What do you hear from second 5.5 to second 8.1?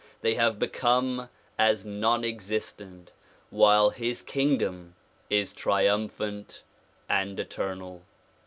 triumphant and eternal.